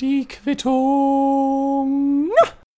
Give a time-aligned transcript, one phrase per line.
[0.00, 2.30] Die Quittung.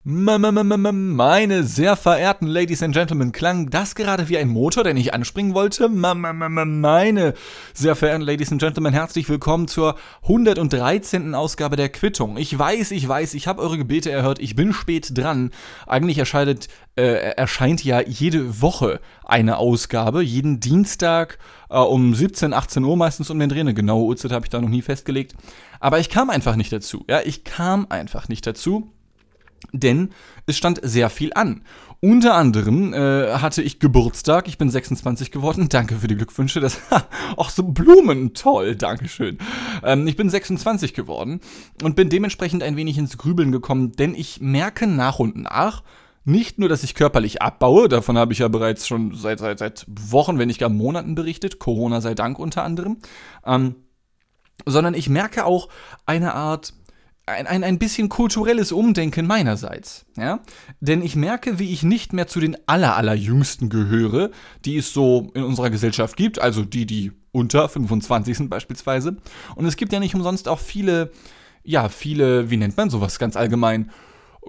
[0.02, 5.52] Meine sehr verehrten Ladies and Gentlemen, klang das gerade wie ein Motor, den ich anspringen
[5.52, 5.90] wollte?
[5.90, 7.34] Meine
[7.74, 11.34] sehr verehrten Ladies and Gentlemen, herzlich willkommen zur 113.
[11.34, 12.38] Ausgabe der Quittung.
[12.38, 15.50] Ich weiß, ich weiß, ich habe eure Gebete erhört, ich bin spät dran.
[15.86, 21.36] Eigentlich erscheidet, äh, erscheint ja jede Woche eine Ausgabe, jeden Dienstag
[21.68, 23.60] äh, um 17, 18 Uhr meistens um den Dreh.
[23.60, 25.34] Eine genaue Uhrzeit habe ich da noch nie festgelegt.
[25.78, 27.04] Aber ich kam einfach nicht dazu.
[27.06, 28.94] Ja, ich kam einfach nicht dazu.
[29.72, 30.10] Denn
[30.46, 31.62] es stand sehr viel an.
[32.02, 36.80] Unter anderem äh, hatte ich Geburtstag, ich bin 26 geworden, danke für die Glückwünsche, das,
[37.36, 39.36] auch so Blumen, toll, Dankeschön.
[39.82, 41.40] Ähm, ich bin 26 geworden
[41.82, 45.82] und bin dementsprechend ein wenig ins Grübeln gekommen, denn ich merke nach und nach,
[46.24, 49.86] nicht nur, dass ich körperlich abbaue, davon habe ich ja bereits schon seit, seit, seit
[49.88, 52.98] Wochen, wenn nicht gar Monaten berichtet, Corona sei Dank unter anderem,
[53.44, 53.76] ähm,
[54.66, 55.68] sondern ich merke auch
[56.06, 56.74] eine Art
[57.26, 60.06] ein, ein, ein bisschen kulturelles Umdenken meinerseits.
[60.16, 60.40] Ja?
[60.80, 64.30] Denn ich merke, wie ich nicht mehr zu den aller, allerjüngsten gehöre,
[64.64, 69.16] die es so in unserer Gesellschaft gibt, also die, die unter 25 sind beispielsweise.
[69.54, 71.12] Und es gibt ja nicht umsonst auch viele,
[71.62, 73.90] ja, viele, wie nennt man sowas ganz allgemein,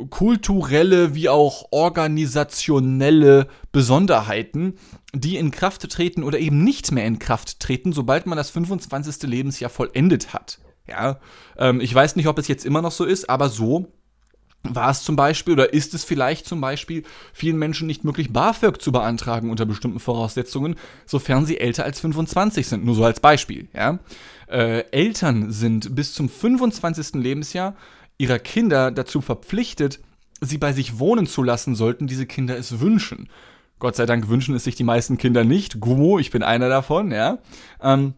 [0.10, 4.76] kulturelle wie auch organisationelle Besonderheiten,
[5.14, 9.24] die in Kraft treten oder eben nicht mehr in Kraft treten, sobald man das 25.
[9.24, 10.60] Lebensjahr vollendet hat.
[10.88, 11.20] Ja,
[11.58, 13.88] ähm, ich weiß nicht, ob es jetzt immer noch so ist, aber so
[14.64, 18.82] war es zum Beispiel oder ist es vielleicht zum Beispiel vielen Menschen nicht möglich, BAföG
[18.82, 22.86] zu beantragen unter bestimmten Voraussetzungen, sofern sie älter als 25 sind.
[22.86, 23.68] Nur so als Beispiel.
[23.74, 24.00] Ja?
[24.48, 27.16] Äh, Eltern sind bis zum 25.
[27.16, 27.76] Lebensjahr
[28.18, 30.00] ihrer Kinder dazu verpflichtet,
[30.42, 33.30] sie bei sich wohnen zu lassen, sollten diese Kinder es wünschen.
[33.80, 35.80] Gott sei Dank wünschen es sich die meisten Kinder nicht.
[35.80, 37.40] Gummo, ich bin einer davon, ja.
[37.82, 38.14] Ähm,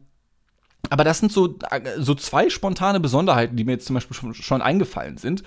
[0.89, 1.58] aber das sind so,
[1.98, 5.44] so zwei spontane Besonderheiten, die mir jetzt zum Beispiel schon, schon eingefallen sind.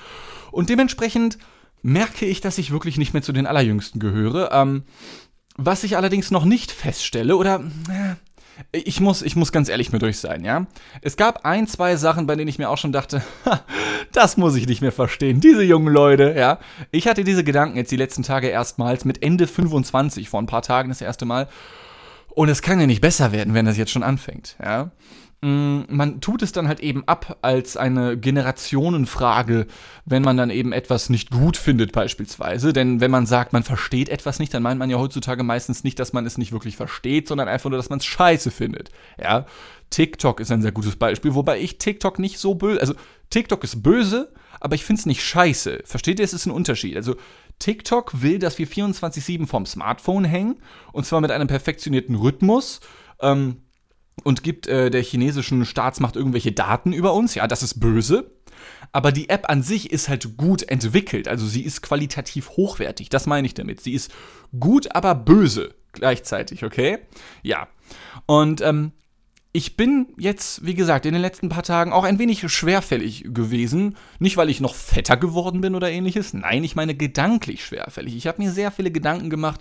[0.51, 1.39] Und dementsprechend
[1.83, 4.51] merke ich, dass ich wirklich nicht mehr zu den Allerjüngsten gehöre.
[4.53, 4.85] Ähm,
[5.57, 8.17] was ich allerdings noch nicht feststelle, oder äh,
[8.73, 10.67] ich muss, ich muss ganz ehrlich mit euch sein, ja.
[11.03, 13.23] Es gab ein, zwei Sachen, bei denen ich mir auch schon dachte,
[14.13, 15.41] das muss ich nicht mehr verstehen.
[15.41, 16.59] Diese jungen Leute, ja.
[16.91, 20.63] Ich hatte diese Gedanken jetzt die letzten Tage erstmals mit Ende 25, vor ein paar
[20.63, 21.49] Tagen das erste Mal.
[22.31, 24.91] Und es kann ja nicht besser werden, wenn das jetzt schon anfängt, ja.
[25.43, 29.67] Mm, man tut es dann halt eben ab als eine Generationenfrage,
[30.07, 32.73] wenn man dann eben etwas nicht gut findet beispielsweise.
[32.73, 35.99] Denn wenn man sagt, man versteht etwas nicht, dann meint man ja heutzutage meistens nicht,
[35.99, 38.91] dass man es nicht wirklich versteht, sondern einfach nur, dass man es scheiße findet.
[39.23, 39.47] Ja,
[39.91, 42.95] TikTok ist ein sehr gutes Beispiel, wobei ich TikTok nicht so böse, also
[43.31, 45.81] TikTok ist böse, aber ich finde es nicht scheiße.
[45.85, 46.97] Versteht ihr, es ist ein Unterschied.
[46.97, 47.17] Also
[47.59, 50.57] TikTok will, dass wir 24-7 vom Smartphone hängen
[50.93, 52.81] und zwar mit einem perfektionierten Rhythmus.
[53.21, 53.63] Ähm,
[54.25, 57.35] und gibt äh, der chinesischen Staatsmacht irgendwelche Daten über uns.
[57.35, 58.31] Ja, das ist böse.
[58.93, 61.29] Aber die App an sich ist halt gut entwickelt.
[61.29, 63.09] Also sie ist qualitativ hochwertig.
[63.09, 63.81] Das meine ich damit.
[63.81, 64.13] Sie ist
[64.59, 66.99] gut, aber böse gleichzeitig, okay?
[67.43, 67.69] Ja.
[68.27, 68.93] Und ähm,
[69.53, 73.97] ich bin jetzt, wie gesagt, in den letzten paar Tagen auch ein wenig schwerfällig gewesen.
[74.19, 76.35] Nicht, weil ich noch fetter geworden bin oder ähnliches.
[76.35, 78.15] Nein, ich meine gedanklich schwerfällig.
[78.15, 79.61] Ich habe mir sehr viele Gedanken gemacht,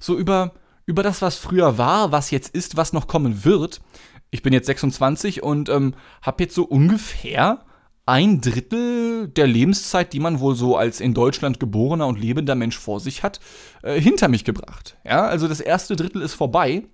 [0.00, 0.54] so über
[0.88, 3.82] über das, was früher war, was jetzt ist, was noch kommen wird.
[4.30, 7.60] Ich bin jetzt 26 und ähm, habe jetzt so ungefähr
[8.06, 12.78] ein Drittel der Lebenszeit, die man wohl so als in Deutschland geborener und lebender Mensch
[12.78, 13.38] vor sich hat,
[13.82, 14.96] äh, hinter mich gebracht.
[15.04, 16.84] Ja, also das erste Drittel ist vorbei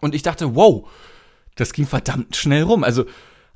[0.00, 0.88] und ich dachte, wow,
[1.56, 2.84] das ging verdammt schnell rum.
[2.84, 3.06] Also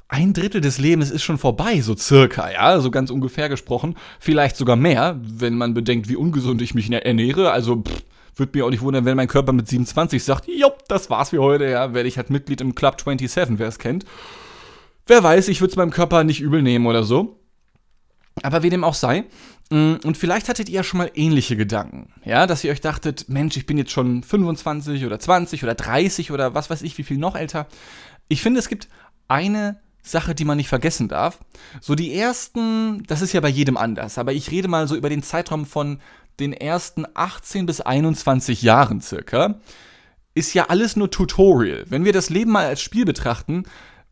[0.08, 3.94] ein Drittel des Lebens ist schon vorbei, so circa, ja, so ganz ungefähr gesprochen.
[4.18, 7.52] Vielleicht sogar mehr, wenn man bedenkt, wie ungesund ich mich ernähre.
[7.52, 8.02] Also pff,
[8.36, 11.40] würde mich auch nicht wundern, wenn mein Körper mit 27 sagt, jopp, das war's für
[11.40, 14.04] heute, ja, werde ich halt Mitglied im Club 27, wer es kennt.
[15.06, 17.40] Wer weiß, ich würde es meinem Körper nicht übel nehmen oder so.
[18.42, 19.24] Aber wie dem auch sei.
[19.70, 22.12] Mm, und vielleicht hattet ihr ja schon mal ähnliche Gedanken.
[22.24, 26.30] Ja, dass ihr euch dachtet, Mensch, ich bin jetzt schon 25 oder 20 oder 30
[26.30, 27.66] oder was weiß ich, wie viel noch älter.
[28.28, 28.88] Ich finde, es gibt
[29.28, 31.40] eine Sache, die man nicht vergessen darf.
[31.80, 35.10] So die ersten, das ist ja bei jedem anders, aber ich rede mal so über
[35.10, 36.00] den Zeitraum von
[36.40, 39.60] den ersten 18 bis 21 Jahren circa,
[40.34, 41.84] ist ja alles nur Tutorial.
[41.88, 43.64] Wenn wir das Leben mal als Spiel betrachten,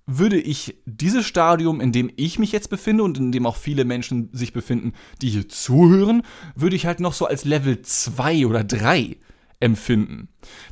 [0.06, 3.84] würde ich dieses Stadium, in dem ich mich jetzt befinde und in dem auch viele
[3.84, 6.22] Menschen sich befinden, die hier zuhören,
[6.54, 9.16] würde ich halt noch so als Level 2 oder 3
[9.60, 10.28] empfinden.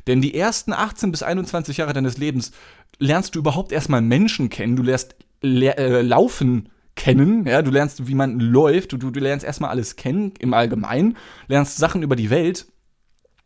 [0.07, 2.51] Denn die ersten 18 bis 21 Jahre deines Lebens
[2.97, 7.45] lernst du überhaupt erstmal Menschen kennen, du lernst äh, laufen kennen.
[7.45, 11.15] Ja, du lernst, wie man läuft, du, du, lernst erstmal alles kennen im Allgemeinen,
[11.47, 12.67] lernst Sachen über die Welt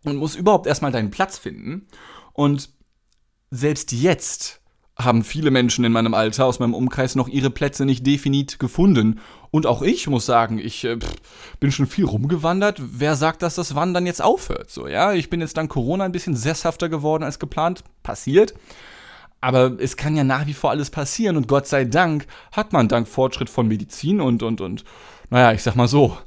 [0.04, 1.88] und musst überhaupt erstmal deinen Platz finden.
[2.34, 2.70] Und
[3.52, 4.62] selbst jetzt
[4.98, 9.20] haben viele Menschen in meinem Alter aus meinem Umkreis noch ihre Plätze nicht definitiv gefunden.
[9.52, 10.98] Und auch ich muss sagen, ich äh,
[11.60, 12.82] bin schon viel rumgewandert.
[12.82, 14.70] Wer sagt, dass das Wandern jetzt aufhört?
[14.70, 17.84] So, ja, ich bin jetzt dank Corona ein bisschen sesshafter geworden als geplant.
[18.04, 18.54] Passiert.
[19.42, 22.88] Aber es kann ja nach wie vor alles passieren und Gott sei Dank hat man
[22.88, 24.86] dank Fortschritt von Medizin und, und, und,
[25.30, 26.18] naja, ich sag mal so,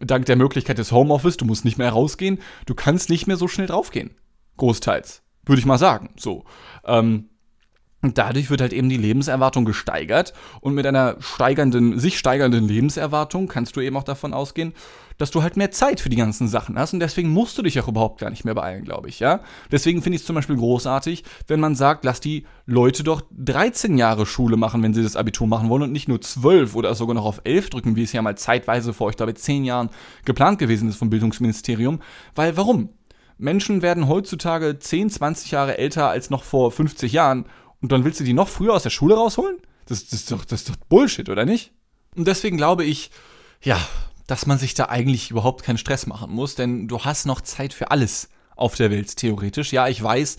[0.00, 3.46] dank der Möglichkeit des Homeoffice, du musst nicht mehr rausgehen, du kannst nicht mehr so
[3.46, 4.10] schnell draufgehen.
[4.56, 5.22] Großteils.
[5.46, 6.10] Würde ich mal sagen.
[6.16, 6.44] So.
[6.84, 7.30] Ähm,
[8.02, 10.32] und dadurch wird halt eben die Lebenserwartung gesteigert.
[10.60, 14.74] Und mit einer steigernden, sich steigernden Lebenserwartung kannst du eben auch davon ausgehen,
[15.18, 16.94] dass du halt mehr Zeit für die ganzen Sachen hast.
[16.94, 19.40] Und deswegen musst du dich auch überhaupt gar nicht mehr beeilen, glaube ich, ja.
[19.70, 23.98] Deswegen finde ich es zum Beispiel großartig, wenn man sagt, lass die Leute doch 13
[23.98, 27.14] Jahre Schule machen, wenn sie das Abitur machen wollen und nicht nur 12 oder sogar
[27.14, 29.90] noch auf 11 drücken, wie es ja mal zeitweise vor, ich glaube, 10 Jahren
[30.24, 32.00] geplant gewesen ist vom Bildungsministerium.
[32.34, 32.90] Weil warum?
[33.38, 37.44] Menschen werden heutzutage 10, 20 Jahre älter als noch vor 50 Jahren
[37.80, 39.58] und dann willst du die noch früher aus der Schule rausholen?
[39.86, 41.72] Das, das, ist, doch, das ist doch Bullshit, oder nicht?
[42.16, 43.10] Und deswegen glaube ich,
[43.62, 43.78] ja,
[44.28, 47.72] dass man sich da eigentlich überhaupt keinen Stress machen muss, denn du hast noch Zeit
[47.72, 49.72] für alles auf der Welt, theoretisch.
[49.72, 50.36] Ja, ich weiß,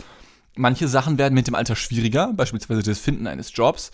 [0.55, 3.91] manche Sachen werden mit dem Alter schwieriger, beispielsweise das Finden eines Jobs.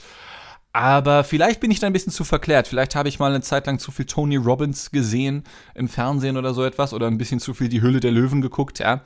[0.73, 2.67] Aber vielleicht bin ich da ein bisschen zu verklärt.
[2.67, 6.53] Vielleicht habe ich mal eine Zeit lang zu viel Tony Robbins gesehen im Fernsehen oder
[6.53, 9.01] so etwas oder ein bisschen zu viel die Hülle der Löwen geguckt, ja.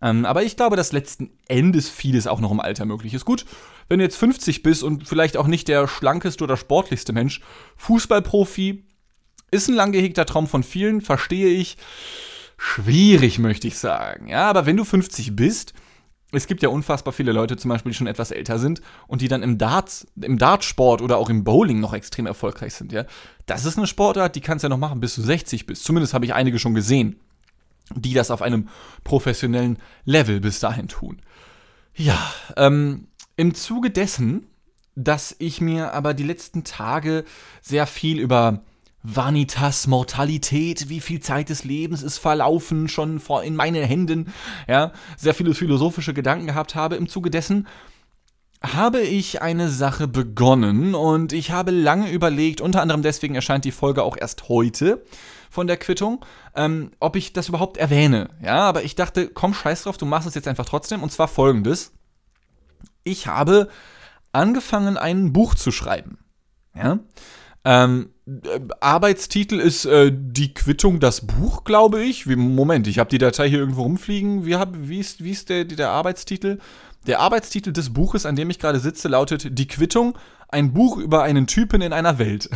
[0.00, 3.26] Ähm, aber ich glaube, dass letzten Endes vieles auch noch im Alter möglich ist.
[3.26, 3.44] Gut,
[3.90, 7.42] wenn du jetzt 50 bist und vielleicht auch nicht der schlankeste oder sportlichste Mensch,
[7.76, 8.84] Fußballprofi
[9.50, 11.76] ist ein lang gehegter Traum von vielen, verstehe ich.
[12.56, 14.28] Schwierig, möchte ich sagen.
[14.28, 15.72] Ja, aber wenn du 50 bist,
[16.32, 19.28] es gibt ja unfassbar viele Leute zum Beispiel, die schon etwas älter sind und die
[19.28, 23.04] dann im Darts, im Dartsport oder auch im Bowling noch extrem erfolgreich sind, ja.
[23.46, 25.84] Das ist eine Sportart, die kannst du ja noch machen, bis du 60 bist.
[25.84, 27.18] Zumindest habe ich einige schon gesehen
[27.94, 28.68] die das auf einem
[29.04, 31.20] professionellen Level bis dahin tun.
[31.94, 34.46] Ja, ähm, im Zuge dessen,
[34.94, 37.24] dass ich mir aber die letzten Tage
[37.60, 38.62] sehr viel über
[39.02, 44.32] Vanitas, Mortalität, wie viel Zeit des Lebens ist verlaufen, schon vor in meine Händen,
[44.68, 46.96] ja, sehr viele philosophische Gedanken gehabt habe.
[46.96, 47.66] Im Zuge dessen
[48.62, 53.72] habe ich eine Sache begonnen und ich habe lange überlegt, unter anderem deswegen erscheint die
[53.72, 55.02] Folge auch erst heute,
[55.50, 56.24] von der Quittung,
[56.54, 58.30] ähm, ob ich das überhaupt erwähne.
[58.40, 61.02] Ja, aber ich dachte, komm, scheiß drauf, du machst es jetzt einfach trotzdem.
[61.02, 61.92] Und zwar folgendes.
[63.02, 63.68] Ich habe
[64.32, 66.18] angefangen, ein Buch zu schreiben.
[66.74, 67.00] Ja.
[67.64, 72.28] Ähm, äh, Arbeitstitel ist äh, die Quittung, das Buch, glaube ich.
[72.28, 74.46] Wie, Moment, ich habe die Datei hier irgendwo rumfliegen.
[74.46, 76.58] Wie, hab, wie ist, wie ist der, der Arbeitstitel?
[77.06, 80.16] Der Arbeitstitel des Buches, an dem ich gerade sitze, lautet Die Quittung,
[80.48, 82.50] ein Buch über einen Typen in einer Welt.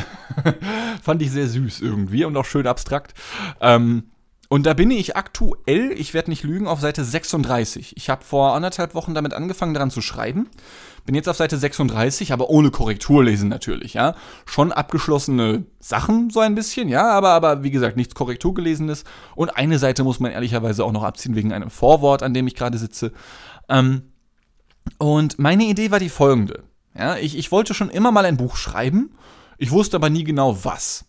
[1.02, 3.14] Fand ich sehr süß irgendwie und auch schön abstrakt.
[3.60, 4.04] Ähm,
[4.48, 7.96] und da bin ich aktuell, ich werde nicht lügen, auf Seite 36.
[7.96, 10.48] Ich habe vor anderthalb Wochen damit angefangen, daran zu schreiben.
[11.06, 14.14] Bin jetzt auf Seite 36, aber ohne Korrekturlesen natürlich, ja.
[14.46, 19.04] Schon abgeschlossene Sachen, so ein bisschen, ja, aber, aber wie gesagt, nichts Korrekturgelesenes.
[19.34, 22.54] Und eine Seite muss man ehrlicherweise auch noch abziehen wegen einem Vorwort, an dem ich
[22.54, 23.12] gerade sitze.
[23.68, 24.12] Ähm,
[24.98, 26.64] und meine Idee war die folgende.
[26.96, 29.14] Ja, ich, ich wollte schon immer mal ein Buch schreiben,
[29.58, 31.06] ich wusste aber nie genau was.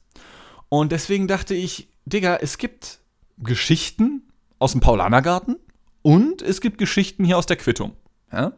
[0.69, 3.00] Und deswegen dachte ich, Digga, es gibt
[3.38, 4.24] Geschichten
[4.59, 5.57] aus dem Paulanergarten
[6.01, 7.94] und es gibt Geschichten hier aus der Quittung.
[8.31, 8.53] Ja?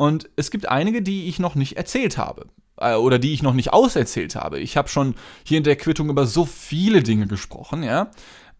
[0.00, 2.46] Und es gibt einige, die ich noch nicht erzählt habe
[2.78, 4.58] äh, oder die ich noch nicht auserzählt habe.
[4.58, 5.14] Ich habe schon
[5.44, 8.10] hier in der Quittung über so viele Dinge gesprochen, ja.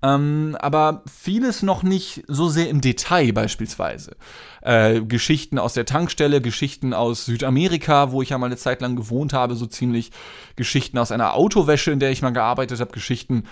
[0.03, 4.17] Ähm, aber vieles noch nicht so sehr im Detail beispielsweise.
[4.61, 8.95] Äh, Geschichten aus der Tankstelle, Geschichten aus Südamerika, wo ich ja mal eine Zeit lang
[8.95, 10.11] gewohnt habe, so ziemlich.
[10.57, 13.45] Geschichten aus einer Autowäsche, in der ich mal gearbeitet habe, Geschichten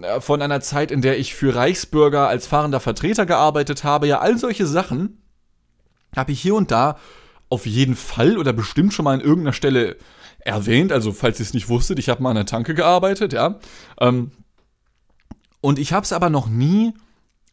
[0.00, 4.06] äh, von einer Zeit, in der ich für Reichsbürger als fahrender Vertreter gearbeitet habe.
[4.06, 5.20] Ja, all solche Sachen
[6.16, 6.96] habe ich hier und da
[7.50, 9.96] auf jeden Fall oder bestimmt schon mal an irgendeiner Stelle
[10.40, 10.92] erwähnt.
[10.92, 13.58] Also, falls ihr es nicht wusstet, ich habe mal an der Tanke gearbeitet, ja.
[14.00, 14.32] Ähm,
[15.60, 16.94] und ich habe es aber noch nie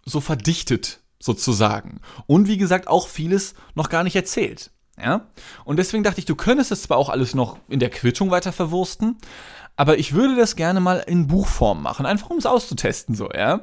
[0.05, 2.01] so verdichtet, sozusagen.
[2.27, 4.71] Und wie gesagt, auch vieles noch gar nicht erzählt.
[4.97, 5.27] Ja?
[5.65, 8.51] Und deswegen dachte ich, du könntest es zwar auch alles noch in der Quittung weiter
[8.51, 9.17] verwursten,
[9.75, 13.61] aber ich würde das gerne mal in Buchform machen, einfach um es auszutesten, so, ja.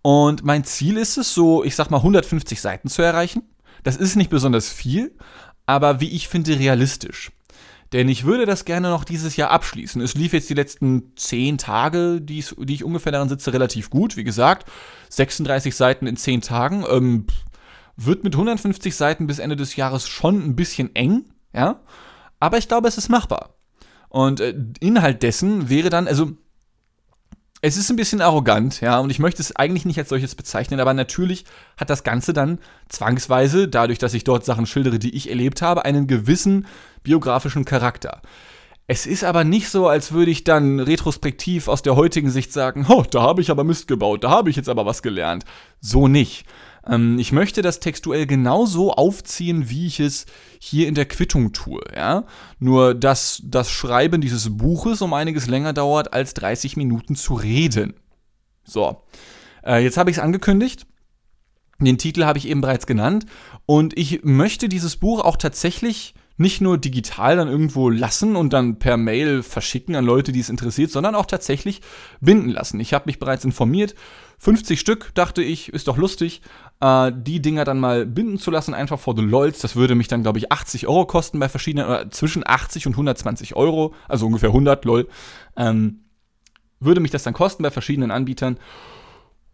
[0.00, 3.42] Und mein Ziel ist es, so, ich sag mal, 150 Seiten zu erreichen.
[3.84, 5.16] Das ist nicht besonders viel,
[5.66, 7.32] aber wie ich finde, realistisch.
[7.92, 10.00] Denn ich würde das gerne noch dieses Jahr abschließen.
[10.00, 14.16] Es lief jetzt die letzten zehn Tage, die ich, ungefähr daran sitze, relativ gut.
[14.16, 14.66] Wie gesagt,
[15.10, 16.84] 36 Seiten in zehn Tagen.
[16.88, 17.26] Ähm,
[17.96, 21.80] wird mit 150 Seiten bis Ende des Jahres schon ein bisschen eng, ja.
[22.40, 23.56] Aber ich glaube, es ist machbar.
[24.08, 26.32] Und äh, Inhalt dessen wäre dann, also
[27.64, 30.80] es ist ein bisschen arrogant, ja, und ich möchte es eigentlich nicht als solches bezeichnen,
[30.80, 31.44] aber natürlich
[31.76, 35.84] hat das Ganze dann zwangsweise, dadurch, dass ich dort Sachen schildere, die ich erlebt habe,
[35.84, 36.66] einen gewissen
[37.04, 38.20] biografischen Charakter.
[38.88, 42.84] Es ist aber nicht so, als würde ich dann retrospektiv aus der heutigen Sicht sagen,
[42.88, 45.44] oh, da habe ich aber Mist gebaut, da habe ich jetzt aber was gelernt.
[45.80, 46.44] So nicht.
[46.86, 50.26] Ähm, ich möchte das textuell genauso aufziehen, wie ich es
[50.58, 51.82] hier in der Quittung tue.
[51.94, 52.24] Ja?
[52.58, 57.94] Nur, dass das Schreiben dieses Buches um einiges länger dauert, als 30 Minuten zu reden.
[58.64, 59.02] So,
[59.64, 60.86] äh, jetzt habe ich es angekündigt.
[61.80, 63.26] Den Titel habe ich eben bereits genannt.
[63.66, 68.78] Und ich möchte dieses Buch auch tatsächlich nicht nur digital dann irgendwo lassen und dann
[68.78, 71.80] per Mail verschicken an Leute, die es interessiert, sondern auch tatsächlich
[72.20, 72.80] binden lassen.
[72.80, 73.94] Ich habe mich bereits informiert.
[74.38, 76.42] 50 Stück, dachte ich, ist doch lustig,
[76.80, 79.60] äh, die Dinger dann mal binden zu lassen, einfach vor the LOLs.
[79.60, 82.94] Das würde mich dann, glaube ich, 80 Euro kosten bei verschiedenen, oder zwischen 80 und
[82.94, 85.08] 120 Euro, also ungefähr 100 LOL.
[85.56, 86.00] Ähm,
[86.80, 88.58] würde mich das dann kosten bei verschiedenen Anbietern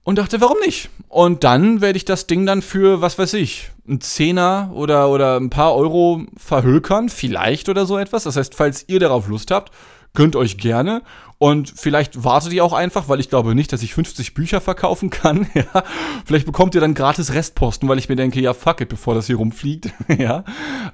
[0.05, 0.89] und dachte, warum nicht?
[1.09, 5.37] Und dann werde ich das Ding dann für, was weiß ich, ein Zehner oder, oder
[5.37, 8.25] ein paar Euro verhökern, vielleicht oder so etwas.
[8.25, 9.73] Das heißt, falls ihr darauf Lust habt,
[10.15, 11.03] könnt euch gerne.
[11.39, 15.11] Und vielleicht wartet ihr auch einfach, weil ich glaube nicht, dass ich 50 Bücher verkaufen
[15.11, 15.47] kann.
[15.55, 15.85] Ja.
[16.25, 19.27] Vielleicht bekommt ihr dann gratis Restposten, weil ich mir denke, ja, fuck it, bevor das
[19.27, 19.91] hier rumfliegt.
[20.19, 20.45] ja.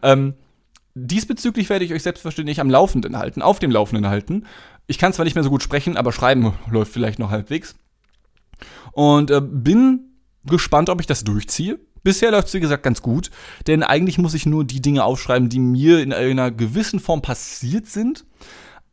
[0.02, 0.34] Ähm,
[0.94, 4.46] diesbezüglich werde ich euch selbstverständlich am Laufenden halten, auf dem Laufenden halten.
[4.86, 7.74] Ich kann zwar nicht mehr so gut sprechen, aber schreiben läuft vielleicht noch halbwegs.
[8.92, 10.10] Und äh, bin
[10.44, 11.78] gespannt, ob ich das durchziehe.
[12.04, 13.30] Bisher läuft es, wie gesagt, ganz gut,
[13.66, 17.86] denn eigentlich muss ich nur die Dinge aufschreiben, die mir in einer gewissen Form passiert
[17.86, 18.24] sind.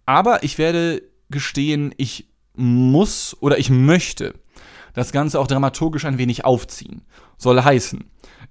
[0.05, 4.33] Aber ich werde gestehen, ich muss oder ich möchte
[4.93, 7.01] das Ganze auch dramaturgisch ein wenig aufziehen.
[7.37, 8.03] Soll heißen,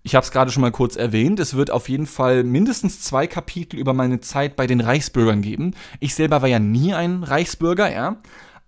[0.02, 3.26] ich habe es gerade schon mal kurz erwähnt, es wird auf jeden Fall mindestens zwei
[3.26, 5.74] Kapitel über meine Zeit bei den Reichsbürgern geben.
[6.00, 8.16] Ich selber war ja nie ein Reichsbürger, ja.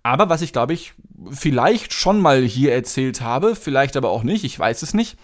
[0.03, 0.93] Aber was ich glaube ich
[1.31, 5.17] vielleicht schon mal hier erzählt habe, vielleicht aber auch nicht, ich weiß es nicht,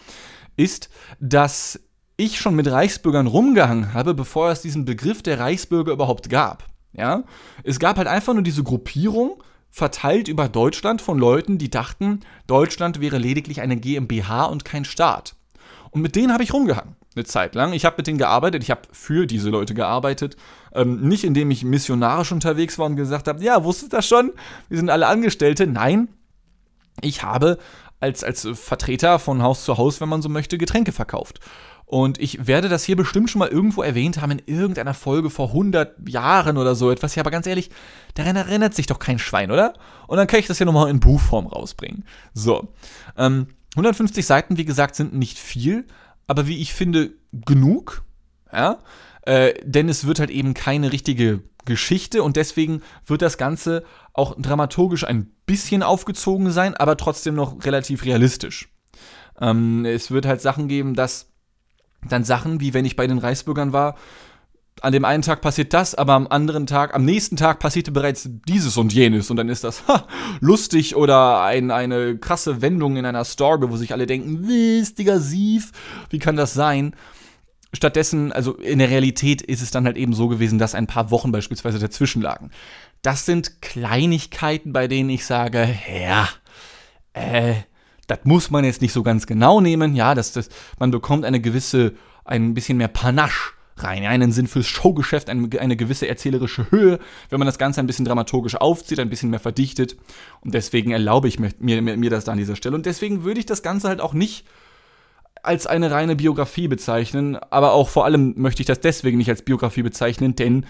[0.60, 0.90] ist,
[1.20, 1.80] dass
[2.18, 6.66] ich schon mit Reichsbürgern rumgehangen habe, bevor es diesen Begriff der Reichsbürger überhaupt gab.
[6.92, 7.24] Ja?
[7.64, 13.00] Es gab halt einfach nur diese Gruppierung, verteilt über Deutschland von Leuten, die dachten, Deutschland
[13.00, 15.36] wäre lediglich eine GmbH und kein Staat.
[15.92, 17.74] Und mit denen habe ich rumgehangen eine Zeit lang.
[17.74, 20.38] Ich habe mit denen gearbeitet, ich habe für diese Leute gearbeitet.
[20.74, 24.32] Ähm, nicht indem ich missionarisch unterwegs war und gesagt habe, ja, wusstet das schon?
[24.70, 25.68] Wir sind alle Angestellte.
[25.68, 26.10] Nein,
[27.02, 27.58] ich habe
[28.00, 31.40] als, als Vertreter von Haus zu Haus, wenn man so möchte, Getränke verkauft.
[31.86, 35.48] Und ich werde das hier bestimmt schon mal irgendwo erwähnt haben in irgendeiner Folge vor
[35.48, 37.16] 100 Jahren oder so etwas.
[37.16, 37.72] Ja, aber ganz ehrlich,
[38.14, 39.74] daran erinnert sich doch kein Schwein, oder?
[40.06, 42.06] Und dann kann ich das hier nochmal in Buchform rausbringen.
[42.34, 42.68] So.
[43.18, 45.86] Ähm, 150 Seiten, wie gesagt, sind nicht viel,
[46.28, 48.04] aber wie ich finde, genug.
[48.54, 48.80] Ja?
[49.24, 54.36] Äh, denn es wird halt eben keine richtige Geschichte und deswegen wird das Ganze auch
[54.38, 58.70] dramaturgisch ein bisschen aufgezogen sein, aber trotzdem noch relativ realistisch.
[59.40, 61.32] Ähm, es wird halt Sachen geben, dass
[62.08, 63.96] dann Sachen, wie wenn ich bei den Reichsbürgern war,
[64.82, 68.30] an dem einen Tag passiert das, aber am anderen Tag, am nächsten Tag passierte bereits
[68.48, 70.08] dieses und jenes und dann ist das ha,
[70.40, 75.72] lustig oder ein, eine krasse Wendung in einer Story, wo sich alle denken, listiger Sief,
[76.10, 76.96] wie kann das sein?
[77.74, 81.12] Stattdessen, also in der Realität ist es dann halt eben so gewesen, dass ein paar
[81.12, 82.50] Wochen beispielsweise dazwischen lagen.
[83.02, 86.28] Das sind Kleinigkeiten, bei denen ich sage, ja,
[87.14, 87.54] äh,
[88.08, 90.50] das muss man jetzt nicht so ganz genau nehmen, ja, das, das,
[90.80, 91.94] man bekommt eine gewisse,
[92.26, 94.06] ein bisschen mehr Panache rein.
[94.06, 97.00] einen Sinn fürs Showgeschäft, eine, eine gewisse erzählerische Höhe,
[97.30, 99.96] wenn man das Ganze ein bisschen dramaturgisch aufzieht, ein bisschen mehr verdichtet.
[100.42, 102.76] Und deswegen erlaube ich mir, mir, mir das da an dieser Stelle.
[102.76, 104.46] Und deswegen würde ich das Ganze halt auch nicht
[105.44, 109.42] als eine reine Biografie bezeichnen, aber auch vor allem möchte ich das deswegen nicht als
[109.42, 110.66] Biografie bezeichnen, denn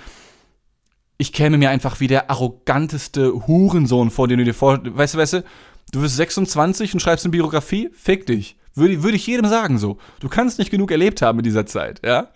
[1.18, 5.18] ich käme mir einfach wie der arroganteste Hurensohn vor, den du dir vor, weißt du,
[5.18, 5.44] weißt du,
[5.92, 8.58] du wirst 26 und schreibst eine Biografie, fick dich.
[8.74, 9.98] Würde, würde ich jedem sagen so.
[10.22, 12.30] Du kannst nicht genug erlebt haben in dieser Zeit, ja.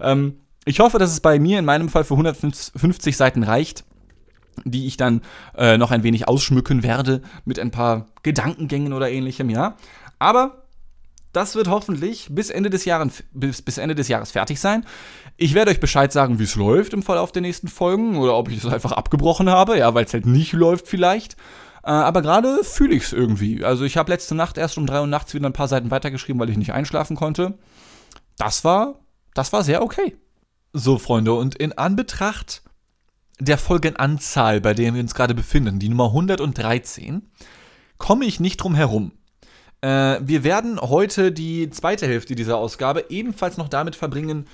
[0.00, 3.84] Ähm, ich hoffe, dass es bei mir in meinem Fall für 150 Seiten reicht,
[4.64, 5.22] die ich dann
[5.56, 9.76] äh, noch ein wenig ausschmücken werde mit ein paar Gedankengängen oder ähnlichem, ja.
[10.18, 10.64] Aber
[11.32, 14.84] das wird hoffentlich bis Ende des Jahres, bis, bis Ende des Jahres fertig sein.
[15.36, 18.50] Ich werde euch Bescheid sagen, wie es läuft im Verlauf der nächsten Folgen oder ob
[18.50, 21.36] ich es einfach abgebrochen habe, ja, weil es halt nicht läuft vielleicht.
[21.82, 23.64] Äh, aber gerade fühle ich es irgendwie.
[23.64, 26.40] Also ich habe letzte Nacht erst um drei Uhr nachts wieder ein paar Seiten weitergeschrieben,
[26.40, 27.58] weil ich nicht einschlafen konnte.
[28.36, 29.00] Das war,
[29.34, 30.16] das war sehr okay.
[30.72, 32.62] So, Freunde, und in Anbetracht
[33.40, 37.30] der Folgenanzahl, bei der wir uns gerade befinden, die Nummer 113,
[37.98, 39.12] komme ich nicht drum herum.
[39.80, 44.46] Äh, wir werden heute die zweite Hälfte dieser Ausgabe ebenfalls noch damit verbringen,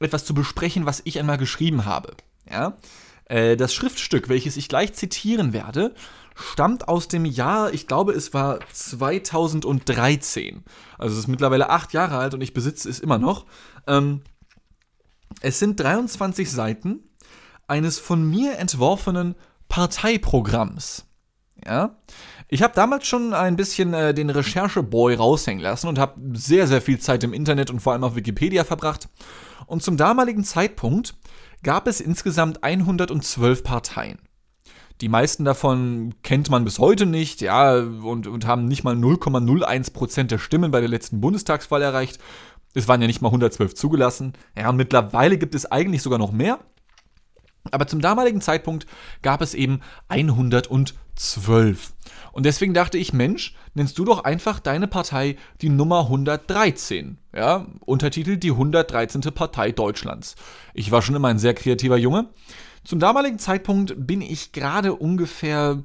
[0.00, 2.14] etwas zu besprechen, was ich einmal geschrieben habe.
[2.50, 2.76] Ja?
[3.26, 5.94] Äh, das Schriftstück, welches ich gleich zitieren werde,
[6.34, 10.64] stammt aus dem Jahr, ich glaube, es war 2013.
[10.98, 13.46] Also es ist mittlerweile acht Jahre alt und ich besitze es immer noch.
[13.86, 14.22] Ähm,
[15.40, 17.00] es sind 23 Seiten
[17.66, 19.36] eines von mir entworfenen
[19.68, 21.06] Parteiprogramms.
[21.64, 21.96] Ja?
[22.54, 26.80] Ich habe damals schon ein bisschen äh, den Rechercheboy raushängen lassen und habe sehr, sehr
[26.80, 29.08] viel Zeit im Internet und vor allem auf Wikipedia verbracht.
[29.66, 31.16] Und zum damaligen Zeitpunkt
[31.64, 34.20] gab es insgesamt 112 Parteien.
[35.00, 40.22] Die meisten davon kennt man bis heute nicht, ja, und, und haben nicht mal 0,01%
[40.28, 42.20] der Stimmen bei der letzten Bundestagswahl erreicht.
[42.72, 44.32] Es waren ja nicht mal 112 zugelassen.
[44.56, 46.60] Ja, und mittlerweile gibt es eigentlich sogar noch mehr.
[47.72, 48.86] Aber zum damaligen Zeitpunkt
[49.22, 51.94] gab es eben 112.
[52.34, 57.16] Und deswegen dachte ich, Mensch, nennst du doch einfach deine Partei die Nummer 113.
[57.32, 59.20] Ja, Untertitel die 113.
[59.32, 60.34] Partei Deutschlands.
[60.74, 62.30] Ich war schon immer ein sehr kreativer Junge.
[62.82, 65.84] Zum damaligen Zeitpunkt bin ich gerade ungefähr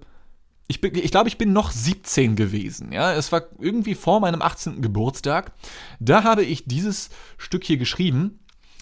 [0.67, 2.91] ich, ich glaube, ich bin noch 17 gewesen.
[2.91, 4.81] Ja, es war irgendwie vor meinem 18.
[4.81, 5.51] Geburtstag.
[5.99, 8.39] Da habe ich dieses Stück hier geschrieben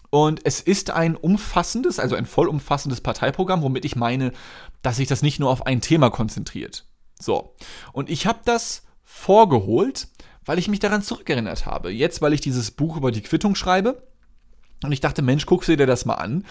[0.10, 4.32] und es ist ein umfassendes, also ein vollumfassendes Parteiprogramm, womit ich meine,
[4.82, 6.86] dass sich das nicht nur auf ein Thema konzentriert.
[7.20, 7.56] So.
[7.94, 10.08] Und ich habe das vorgeholt,
[10.46, 11.92] weil ich mich daran zurückerinnert habe.
[11.92, 14.04] Jetzt, weil ich dieses Buch über die Quittung schreibe.
[14.84, 16.46] Und ich dachte, Mensch, guck dir das mal an.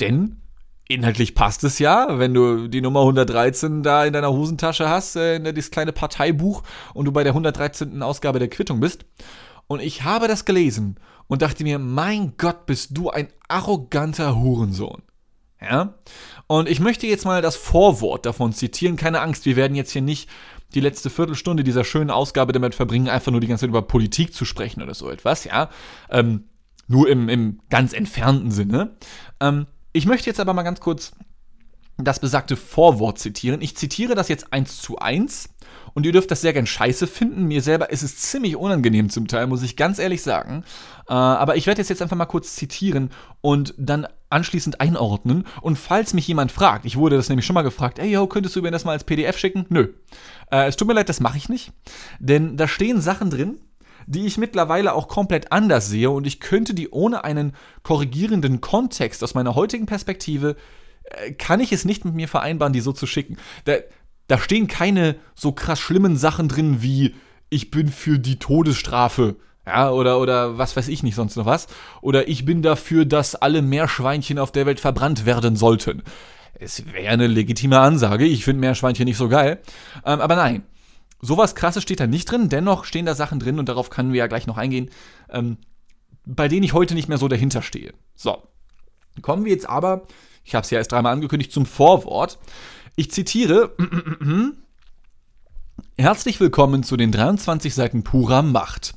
[0.00, 0.40] Denn
[0.88, 5.36] inhaltlich passt es ja, wenn du die Nummer 113 da in deiner Hosentasche hast, äh,
[5.36, 6.62] in dieses kleine Parteibuch
[6.94, 8.02] und du bei der 113.
[8.02, 9.04] Ausgabe der Quittung bist.
[9.66, 15.02] Und ich habe das gelesen und dachte mir, mein Gott, bist du ein arroganter Hurensohn.
[15.60, 15.94] Ja?
[16.46, 18.96] Und ich möchte jetzt mal das Vorwort davon zitieren.
[18.96, 20.28] Keine Angst, wir werden jetzt hier nicht
[20.74, 24.34] die letzte Viertelstunde dieser schönen Ausgabe damit verbringen, einfach nur die ganze Zeit über Politik
[24.34, 25.70] zu sprechen oder so etwas, ja.
[26.10, 26.44] Ähm,
[26.86, 28.96] nur im, im ganz entfernten Sinne.
[29.40, 31.12] Ähm, ich möchte jetzt aber mal ganz kurz
[31.98, 33.60] das besagte Vorwort zitieren.
[33.60, 35.48] Ich zitiere das jetzt eins zu eins
[35.94, 37.46] und ihr dürft das sehr gern scheiße finden.
[37.46, 40.64] Mir selber ist es ziemlich unangenehm zum Teil, muss ich ganz ehrlich sagen.
[41.08, 43.10] Äh, aber ich werde es jetzt einfach mal kurz zitieren
[43.40, 45.44] und dann anschließend einordnen.
[45.62, 48.56] Und falls mich jemand fragt, ich wurde das nämlich schon mal gefragt, ey, yo, könntest
[48.56, 49.66] du mir das mal als PDF schicken?
[49.68, 49.88] Nö.
[50.50, 51.72] Äh, es tut mir leid, das mache ich nicht.
[52.18, 53.58] Denn da stehen Sachen drin,
[54.06, 59.22] die ich mittlerweile auch komplett anders sehe und ich könnte die ohne einen korrigierenden Kontext
[59.22, 60.56] aus meiner heutigen Perspektive
[61.04, 63.36] äh, kann ich es nicht mit mir vereinbaren, die so zu schicken.
[63.64, 63.74] Da,
[64.26, 67.14] da stehen keine so krass schlimmen Sachen drin wie
[67.50, 69.36] ich bin für die Todesstrafe.
[69.68, 71.66] Ja, oder, oder was weiß ich nicht sonst noch was.
[72.00, 76.02] Oder ich bin dafür, dass alle Meerschweinchen auf der Welt verbrannt werden sollten.
[76.54, 78.24] Es wäre eine legitime Ansage.
[78.24, 79.60] Ich finde Meerschweinchen nicht so geil.
[80.06, 80.64] Ähm, aber nein.
[81.20, 82.48] Sowas krasses steht da nicht drin.
[82.48, 84.88] Dennoch stehen da Sachen drin und darauf können wir ja gleich noch eingehen,
[85.28, 85.58] ähm,
[86.24, 87.92] bei denen ich heute nicht mehr so dahinter stehe.
[88.14, 88.42] So.
[89.20, 90.06] Kommen wir jetzt aber
[90.48, 92.38] ich habe es ja erst dreimal angekündigt, zum Vorwort.
[92.96, 93.76] Ich zitiere.
[95.98, 98.94] Herzlich willkommen zu den 23 Seiten purer Macht.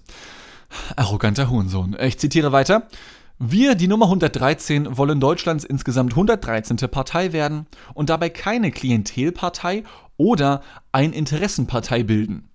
[0.96, 1.96] Arroganter Hohensohn.
[2.00, 2.88] Ich zitiere weiter.
[3.40, 6.78] Wir, die Nummer 113, wollen Deutschlands insgesamt 113.
[6.92, 9.84] Partei werden und dabei keine Klientelpartei
[10.18, 12.50] oder ein Interessenpartei bilden.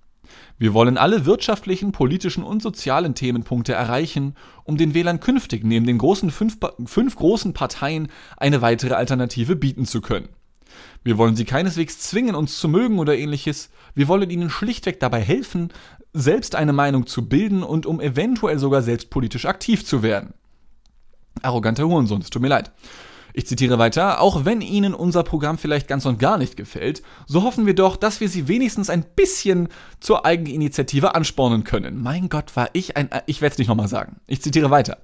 [0.59, 5.99] Wir wollen alle wirtschaftlichen, politischen und sozialen Themenpunkte erreichen, um den Wählern künftig neben den
[5.99, 10.29] großen fünf, fünf großen Parteien eine weitere Alternative bieten zu können.
[11.05, 13.71] Wir wollen sie keineswegs zwingen, uns zu mögen oder ähnliches.
[13.95, 15.73] Wir wollen ihnen schlichtweg dabei helfen,
[16.17, 20.35] selbst eine Meinung zu bilden und um eventuell sogar selbst politisch aktiv zu werden.
[21.43, 22.73] Arroganter Hurensohn, es tut mir leid.
[23.35, 27.43] Ich zitiere weiter, auch wenn Ihnen unser Programm vielleicht ganz und gar nicht gefällt, so
[27.43, 29.69] hoffen wir doch, dass wir Sie wenigstens ein bisschen
[30.01, 32.03] zur Eigeninitiative anspornen können.
[32.03, 33.11] Mein Gott, war ich ein...
[33.27, 34.21] Ich werde es nicht nochmal sagen.
[34.27, 35.03] Ich zitiere weiter.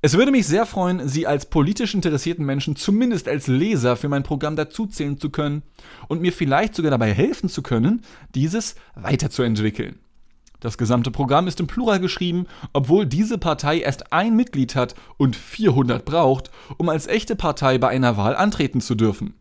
[0.00, 4.22] Es würde mich sehr freuen, Sie als politisch interessierten Menschen zumindest als Leser für mein
[4.22, 5.62] Programm dazuzählen zu können
[6.06, 9.98] und mir vielleicht sogar dabei helfen zu können, dieses weiterzuentwickeln.
[10.60, 15.34] Das gesamte Programm ist im Plural geschrieben, obwohl diese Partei erst ein Mitglied hat und
[15.34, 19.34] 400 braucht, um als echte Partei bei einer Wahl antreten zu dürfen.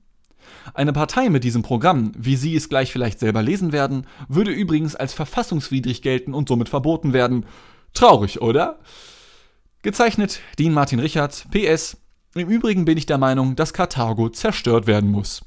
[0.73, 4.95] Eine Partei mit diesem Programm, wie Sie es gleich vielleicht selber lesen werden, würde übrigens
[4.95, 7.45] als verfassungswidrig gelten und somit verboten werden.
[7.93, 8.79] Traurig, oder?
[9.82, 11.97] Gezeichnet Dean Martin Richards, PS.
[12.36, 15.41] Im Übrigen bin ich der Meinung, dass Karthago zerstört werden muss.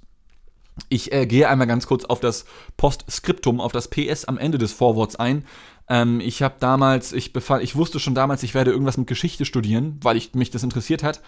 [0.89, 2.45] Ich äh, gehe einmal ganz kurz auf das
[2.77, 5.45] Postskriptum, auf das PS am Ende des Vorworts ein.
[5.89, 9.45] Ähm, ich habe damals, ich, befand, ich wusste schon damals, ich werde irgendwas mit Geschichte
[9.45, 11.21] studieren, weil ich, mich das interessiert hat.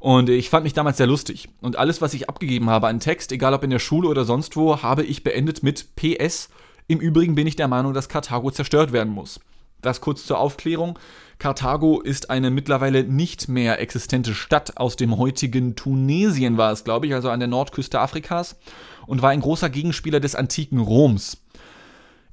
[0.00, 1.48] Und ich fand mich damals sehr lustig.
[1.60, 4.56] Und alles, was ich abgegeben habe an Text, egal ob in der Schule oder sonst
[4.56, 6.48] wo, habe ich beendet mit PS.
[6.88, 9.38] Im Übrigen bin ich der Meinung, dass Karthago zerstört werden muss.
[9.82, 10.98] Das kurz zur Aufklärung.
[11.38, 17.06] Karthago ist eine mittlerweile nicht mehr existente Stadt aus dem heutigen Tunesien, war es, glaube
[17.06, 18.56] ich, also an der Nordküste Afrikas,
[19.06, 21.38] und war ein großer Gegenspieler des antiken Roms.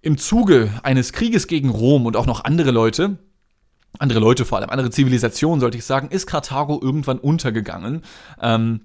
[0.01, 3.17] Im Zuge eines Krieges gegen Rom und auch noch andere Leute,
[3.97, 8.03] andere Leute vor allem, andere Zivilisationen, sollte ich sagen, ist Karthago irgendwann untergegangen.
[8.39, 8.81] Ähm,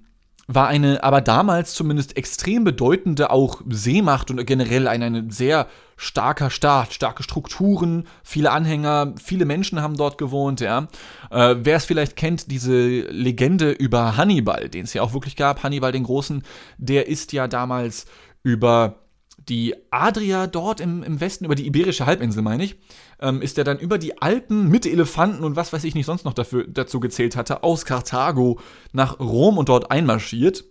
[0.47, 6.49] war eine, aber damals zumindest extrem bedeutende auch Seemacht und generell ein, ein sehr starker
[6.49, 10.87] Staat, starke Strukturen, viele Anhänger, viele Menschen haben dort gewohnt, ja.
[11.31, 15.63] Äh, Wer es vielleicht kennt, diese Legende über Hannibal, den es ja auch wirklich gab,
[15.63, 16.43] Hannibal den Großen,
[16.77, 18.05] der ist ja damals
[18.43, 19.04] über
[19.49, 22.77] die Adria dort im, im Westen, über die Iberische Halbinsel, meine ich,
[23.19, 26.25] ähm, ist er dann über die Alpen mit Elefanten und was weiß ich nicht sonst
[26.25, 28.59] noch dafür, dazu gezählt hatte, aus Karthago
[28.91, 30.65] nach Rom und dort einmarschiert.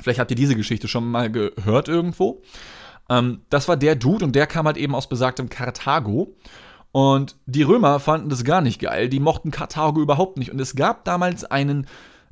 [0.00, 2.42] Vielleicht habt ihr diese Geschichte schon mal gehört irgendwo.
[3.08, 6.36] Ähm, das war der Dude und der kam halt eben aus besagtem Karthago.
[6.92, 9.08] Und die Römer fanden das gar nicht geil.
[9.08, 10.50] Die mochten Karthago überhaupt nicht.
[10.50, 11.86] Und es gab damals einen,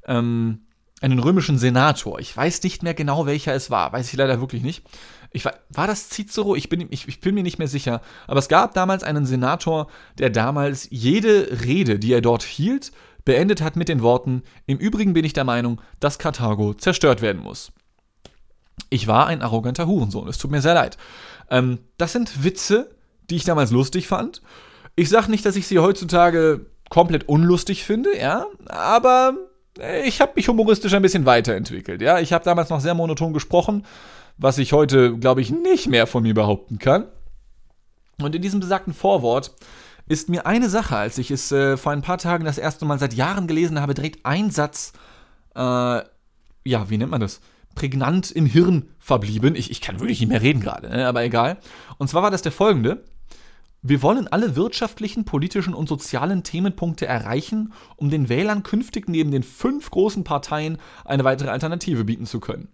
[0.04, 0.62] ähm,
[1.00, 2.18] einen römischen Senator.
[2.18, 3.92] Ich weiß nicht mehr genau, welcher es war.
[3.92, 4.84] Weiß ich leider wirklich nicht.
[5.30, 6.56] Ich war, war das Cicero?
[6.56, 8.00] Ich bin, ich, ich bin mir nicht mehr sicher.
[8.26, 9.88] Aber es gab damals einen Senator,
[10.18, 12.92] der damals jede Rede, die er dort hielt,
[13.24, 17.42] beendet hat mit den Worten: Im Übrigen bin ich der Meinung, dass Karthago zerstört werden
[17.42, 17.72] muss.
[18.90, 20.28] Ich war ein arroganter Hurensohn.
[20.28, 20.96] Es tut mir sehr leid.
[21.50, 22.90] Ähm, das sind Witze,
[23.28, 24.42] die ich damals lustig fand.
[24.96, 29.34] Ich sage nicht, dass ich sie heutzutage komplett unlustig finde, ja, aber
[30.04, 32.18] ich habe mich humoristisch ein bisschen weiterentwickelt, ja.
[32.18, 33.84] Ich habe damals noch sehr monoton gesprochen
[34.38, 37.06] was ich heute, glaube ich, nicht mehr von mir behaupten kann.
[38.20, 39.52] Und in diesem besagten Vorwort
[40.06, 42.98] ist mir eine Sache, als ich es äh, vor ein paar Tagen das erste Mal
[42.98, 44.92] seit Jahren gelesen habe, direkt ein Satz,
[45.54, 47.40] äh, ja, wie nennt man das?
[47.74, 49.54] Prägnant im Hirn verblieben.
[49.54, 51.06] Ich, ich kann wirklich nicht mehr reden gerade, ne?
[51.06, 51.58] aber egal.
[51.98, 53.04] Und zwar war das der folgende.
[53.82, 59.44] Wir wollen alle wirtschaftlichen, politischen und sozialen Themenpunkte erreichen, um den Wählern künftig neben den
[59.44, 62.68] fünf großen Parteien eine weitere Alternative bieten zu können.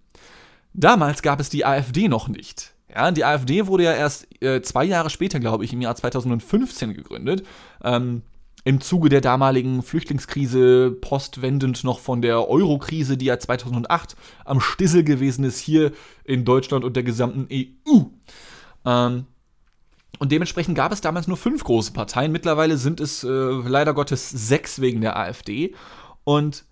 [0.75, 2.75] Damals gab es die AfD noch nicht.
[2.93, 6.95] Ja, die AfD wurde ja erst äh, zwei Jahre später, glaube ich, im Jahr 2015
[6.95, 7.47] gegründet.
[7.83, 8.23] Ähm,
[8.65, 15.05] Im Zuge der damaligen Flüchtlingskrise, postwendend noch von der Euro-Krise, die ja 2008 am Stissel
[15.05, 15.93] gewesen ist, hier
[16.25, 18.01] in Deutschland und der gesamten EU.
[18.85, 19.27] Ähm,
[20.19, 22.33] und dementsprechend gab es damals nur fünf große Parteien.
[22.33, 25.75] Mittlerweile sind es äh, leider Gottes sechs wegen der AfD.
[26.25, 26.65] Und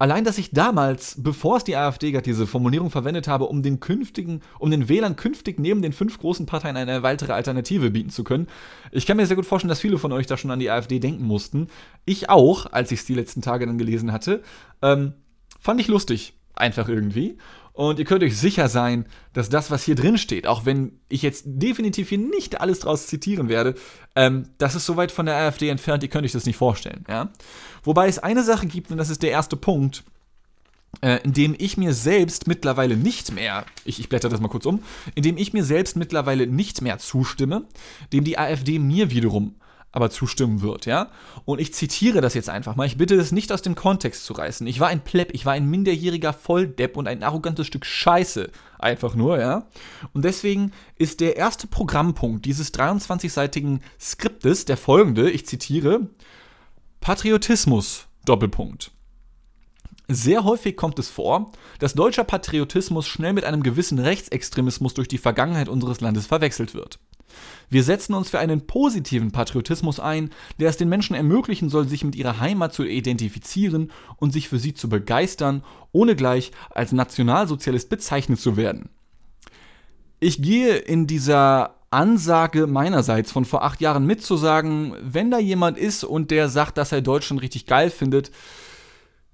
[0.00, 3.80] Allein, dass ich damals, bevor es die AfD gab, diese Formulierung verwendet habe, um den
[3.80, 8.22] künftigen, um den Wählern künftig neben den fünf großen Parteien eine weitere Alternative bieten zu
[8.22, 8.46] können.
[8.92, 11.00] Ich kann mir sehr gut vorstellen, dass viele von euch da schon an die AfD
[11.00, 11.66] denken mussten.
[12.04, 14.42] Ich auch, als ich es die letzten Tage dann gelesen hatte.
[14.82, 15.14] Ähm,
[15.58, 17.36] fand ich lustig, einfach irgendwie.
[17.72, 21.22] Und ihr könnt euch sicher sein, dass das, was hier drin steht, auch wenn ich
[21.22, 23.74] jetzt definitiv hier nicht alles draus zitieren werde,
[24.18, 27.04] ähm, das ist so weit von der AfD entfernt, ihr könnt euch das nicht vorstellen.
[27.08, 27.30] Ja?
[27.84, 30.02] Wobei es eine Sache gibt, und das ist der erste Punkt,
[31.02, 34.66] äh, in dem ich mir selbst mittlerweile nicht mehr, ich, ich blätter das mal kurz
[34.66, 34.82] um,
[35.14, 37.62] in dem ich mir selbst mittlerweile nicht mehr zustimme,
[38.12, 39.54] dem die AfD mir wiederum
[39.90, 41.10] aber zustimmen wird, ja?
[41.44, 42.86] Und ich zitiere das jetzt einfach mal.
[42.86, 44.66] Ich bitte es nicht aus dem Kontext zu reißen.
[44.66, 48.50] Ich war ein Plepp, ich war ein minderjähriger Volldepp und ein arrogantes Stück Scheiße.
[48.78, 49.66] Einfach nur, ja?
[50.12, 56.08] Und deswegen ist der erste Programmpunkt dieses 23-seitigen Skriptes der folgende, ich zitiere,
[57.00, 58.90] Patriotismus, Doppelpunkt.
[60.10, 65.18] Sehr häufig kommt es vor, dass deutscher Patriotismus schnell mit einem gewissen Rechtsextremismus durch die
[65.18, 66.98] Vergangenheit unseres Landes verwechselt wird.
[67.70, 72.04] Wir setzen uns für einen positiven Patriotismus ein, der es den Menschen ermöglichen soll, sich
[72.04, 75.62] mit ihrer Heimat zu identifizieren und sich für sie zu begeistern,
[75.92, 78.88] ohne gleich als Nationalsozialist bezeichnet zu werden.
[80.20, 86.04] Ich gehe in dieser Ansage meinerseits von vor acht Jahren mitzusagen, wenn da jemand ist
[86.04, 88.30] und der sagt, dass er Deutschland richtig geil findet,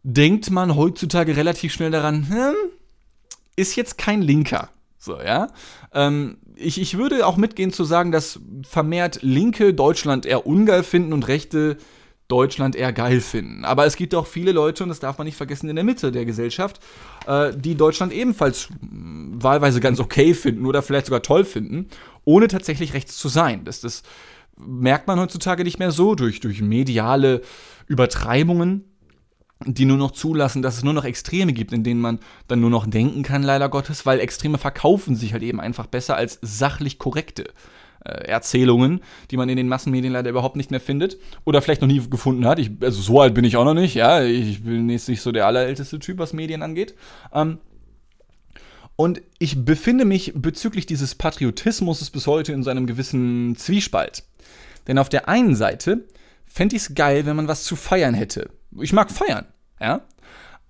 [0.03, 2.55] denkt man heutzutage relativ schnell daran, hm,
[3.57, 4.69] ist jetzt kein Linker.
[4.99, 5.49] So, ja.
[5.93, 11.13] Ähm, ich, ich würde auch mitgehen zu sagen, dass vermehrt Linke Deutschland eher ungeil finden
[11.13, 11.77] und Rechte
[12.29, 13.65] Deutschland eher geil finden.
[13.65, 16.11] Aber es gibt auch viele Leute, und das darf man nicht vergessen, in der Mitte
[16.11, 16.81] der Gesellschaft,
[17.27, 21.89] äh, die Deutschland ebenfalls mh, wahlweise ganz okay finden oder vielleicht sogar toll finden,
[22.25, 23.65] ohne tatsächlich rechts zu sein.
[23.65, 24.03] Das, das
[24.57, 27.43] merkt man heutzutage nicht mehr so durch, durch mediale
[27.89, 28.85] Übertreibungen
[29.67, 32.71] die nur noch zulassen, dass es nur noch Extreme gibt, in denen man dann nur
[32.71, 36.99] noch denken kann, leider Gottes, weil Extreme verkaufen sich halt eben einfach besser als sachlich
[36.99, 37.45] korrekte
[38.05, 39.01] äh, Erzählungen,
[39.31, 42.47] die man in den Massenmedien leider überhaupt nicht mehr findet oder vielleicht noch nie gefunden
[42.47, 42.59] hat.
[42.59, 45.33] Ich, also so alt bin ich auch noch nicht, ja, ich bin jetzt nicht so
[45.33, 46.95] der allerälteste Typ, was Medien angeht.
[47.33, 47.59] Ähm,
[48.97, 54.23] und ich befinde mich bezüglich dieses Patriotismus bis heute in so einem gewissen Zwiespalt.
[54.87, 56.05] Denn auf der einen Seite
[56.47, 58.51] fände ich es geil, wenn man was zu feiern hätte.
[58.81, 59.47] Ich mag feiern,
[59.81, 60.03] ja.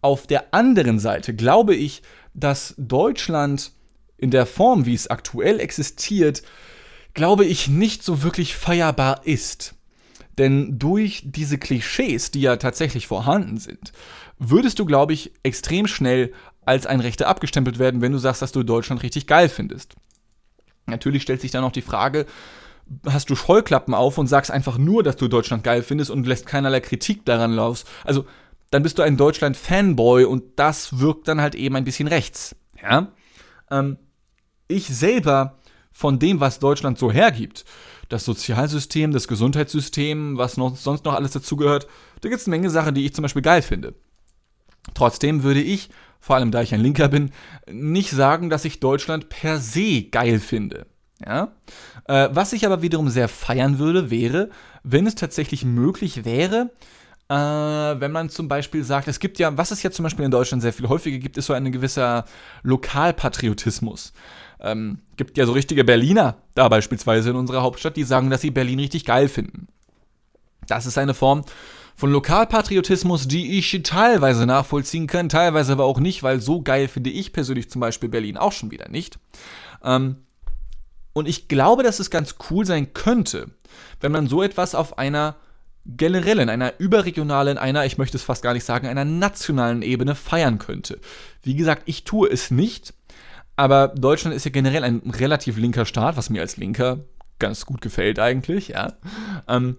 [0.00, 2.02] Auf der anderen Seite glaube ich,
[2.34, 3.72] dass Deutschland
[4.18, 6.42] in der Form, wie es aktuell existiert,
[7.14, 9.74] glaube ich, nicht so wirklich feierbar ist.
[10.36, 13.92] Denn durch diese Klischees, die ja tatsächlich vorhanden sind,
[14.38, 16.32] würdest du, glaube ich, extrem schnell
[16.64, 19.94] als ein Rechter abgestempelt werden, wenn du sagst, dass du Deutschland richtig geil findest.
[20.86, 22.26] Natürlich stellt sich dann auch die Frage,
[23.06, 26.46] hast du Scheuklappen auf und sagst einfach nur, dass du Deutschland geil findest und lässt
[26.46, 27.84] keinerlei Kritik daran los.
[28.04, 28.26] Also,
[28.74, 32.56] dann bist du ein Deutschland-Fanboy und das wirkt dann halt eben ein bisschen rechts.
[32.82, 33.12] Ja?
[33.70, 33.98] Ähm,
[34.66, 35.60] ich selber
[35.92, 37.64] von dem, was Deutschland so hergibt,
[38.08, 41.86] das Sozialsystem, das Gesundheitssystem, was noch, sonst noch alles dazugehört,
[42.20, 43.94] da gibt es eine Menge Sachen, die ich zum Beispiel geil finde.
[44.92, 47.30] Trotzdem würde ich, vor allem da ich ein Linker bin,
[47.70, 50.86] nicht sagen, dass ich Deutschland per se geil finde.
[51.24, 51.52] Ja?
[52.08, 54.50] Äh, was ich aber wiederum sehr feiern würde, wäre,
[54.82, 56.72] wenn es tatsächlich möglich wäre,
[57.28, 60.30] äh, wenn man zum Beispiel sagt, es gibt ja, was es ja zum Beispiel in
[60.30, 62.24] Deutschland sehr viel häufiger gibt, ist so ein gewisser
[62.62, 64.12] Lokalpatriotismus.
[64.60, 68.50] Ähm, gibt ja so richtige Berliner da beispielsweise in unserer Hauptstadt, die sagen, dass sie
[68.50, 69.68] Berlin richtig geil finden.
[70.66, 71.44] Das ist eine Form
[71.96, 77.10] von Lokalpatriotismus, die ich teilweise nachvollziehen kann, teilweise aber auch nicht, weil so geil finde
[77.10, 79.18] ich persönlich zum Beispiel Berlin auch schon wieder nicht.
[79.82, 80.16] Ähm,
[81.12, 83.50] und ich glaube, dass es ganz cool sein könnte,
[84.00, 85.36] wenn man so etwas auf einer
[85.86, 90.58] generellen, einer überregionalen, einer, ich möchte es fast gar nicht sagen, einer nationalen Ebene feiern
[90.58, 90.98] könnte.
[91.42, 92.94] Wie gesagt, ich tue es nicht,
[93.56, 97.00] aber Deutschland ist ja generell ein relativ linker Staat, was mir als Linker
[97.38, 98.94] ganz gut gefällt eigentlich, ja.
[99.48, 99.76] Ähm,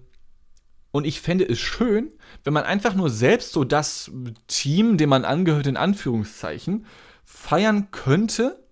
[0.91, 2.12] und ich fände es schön,
[2.44, 4.12] wenn man einfach nur selbst so das
[4.48, 6.86] Team, dem man angehört, in Anführungszeichen,
[7.26, 8.63] feiern könnte,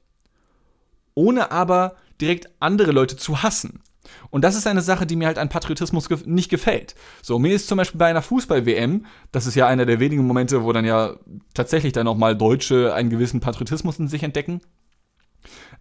[1.15, 3.82] ohne aber direkt andere Leute zu hassen.
[4.30, 6.95] Und das ist eine Sache, die mir halt an Patriotismus ge nicht gefällt.
[7.21, 10.63] So, mir ist zum Beispiel bei einer Fußball-WM, das ist ja einer der wenigen Momente,
[10.63, 11.15] wo dann ja
[11.54, 14.62] tatsächlich dann auch mal Deutsche einen gewissen Patriotismus in sich entdecken.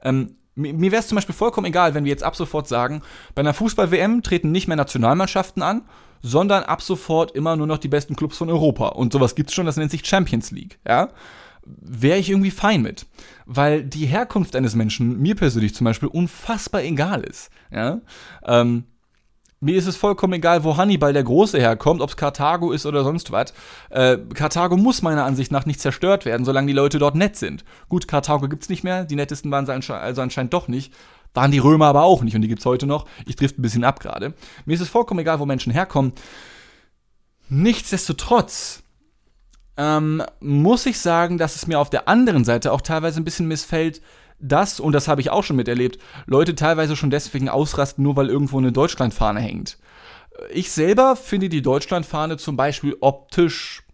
[0.03, 3.03] Ähm, mir wäre es zum Beispiel vollkommen egal, wenn wir jetzt ab sofort sagen,
[3.35, 5.83] bei einer Fußball-WM treten nicht mehr Nationalmannschaften an,
[6.21, 8.89] sondern ab sofort immer nur noch die besten Clubs von Europa.
[8.89, 11.09] Und sowas gibt es schon, das nennt sich Champions League, ja
[11.65, 13.07] wäre ich irgendwie fein mit.
[13.47, 17.51] Weil die Herkunft eines Menschen mir persönlich zum Beispiel unfassbar egal ist.
[17.71, 18.01] Ja?
[18.45, 18.85] Ähm,
[19.61, 23.05] mir ist es vollkommen egal, wo Hannibal der Große herkommt, ob es Karthago ist oder
[23.05, 23.55] sonst was.
[23.91, 27.65] Äh, Karthago muss meiner Ansicht nach nicht zerstört werden, solange die Leute dort nett sind.
[27.89, 30.93] Gut, Karthago gibt es nicht mehr, die nettesten waren sie also anscheinend doch nicht.
[31.33, 33.07] Waren die Römer aber auch nicht und die gibt es heute noch.
[33.25, 34.35] Ich trifft ein bisschen ab gerade.
[34.67, 36.13] Mir ist es vollkommen egal, wo Menschen herkommen.
[37.49, 38.83] Nichtsdestotrotz
[39.77, 43.49] ähm, muss ich sagen, dass es mir auf der anderen Seite auch teilweise ein bisschen
[43.49, 44.03] missfällt,
[44.39, 48.29] dass, und das habe ich auch schon miterlebt, Leute teilweise schon deswegen ausrasten, nur weil
[48.29, 49.79] irgendwo eine Deutschlandfahne hängt.
[50.53, 53.85] Ich selber finde die Deutschlandfahne zum Beispiel optisch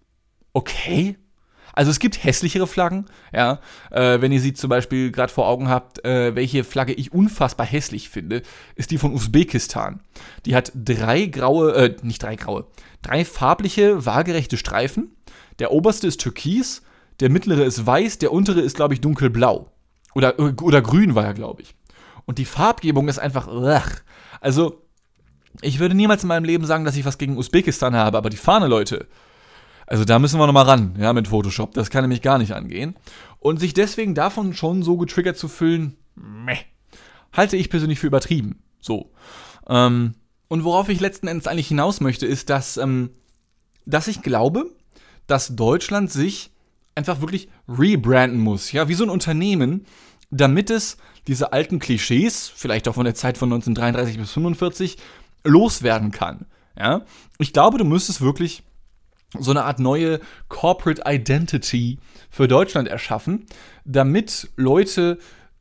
[0.52, 1.16] okay.
[1.74, 3.60] Also es gibt hässlichere Flaggen, ja.
[3.90, 7.66] Äh, wenn ihr sie zum Beispiel gerade vor Augen habt, äh, welche Flagge ich unfassbar
[7.66, 8.42] hässlich finde,
[8.74, 10.00] ist die von Usbekistan.
[10.44, 12.66] Die hat drei graue, äh, nicht drei graue,
[13.02, 15.14] drei farbliche, waagerechte Streifen
[15.58, 16.82] der oberste ist türkis,
[17.20, 19.72] der mittlere ist weiß, der untere ist, glaube ich, dunkelblau.
[20.14, 21.74] Oder, oder grün war er, glaube ich.
[22.26, 23.48] Und die Farbgebung ist einfach.
[23.48, 23.82] Ugh.
[24.40, 24.82] Also,
[25.60, 28.36] ich würde niemals in meinem Leben sagen, dass ich was gegen Usbekistan habe, aber die
[28.36, 29.06] Fahne, Leute.
[29.86, 31.72] Also da müssen wir nochmal ran, ja, mit Photoshop.
[31.72, 32.94] Das kann nämlich gar nicht angehen.
[33.40, 36.58] Und sich deswegen davon schon so getriggert zu fühlen, meh,
[37.32, 38.62] halte ich persönlich für übertrieben.
[38.80, 39.10] So.
[39.66, 40.14] Ähm,
[40.48, 43.10] und worauf ich letzten Endes eigentlich hinaus möchte, ist, dass, ähm,
[43.86, 44.66] dass ich glaube,
[45.28, 46.50] dass Deutschland sich
[46.96, 49.86] einfach wirklich rebranden muss, ja, wie so ein Unternehmen,
[50.30, 50.96] damit es
[51.28, 54.96] diese alten Klischees, vielleicht auch von der Zeit von 1933 bis 45,
[55.44, 56.46] loswerden kann.
[56.76, 57.02] Ja?
[57.38, 58.62] Ich glaube, du müsstest wirklich
[59.38, 61.98] so eine Art neue Corporate Identity
[62.30, 63.46] für Deutschland erschaffen,
[63.84, 65.18] damit Leute